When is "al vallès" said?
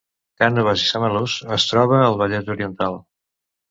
2.09-2.53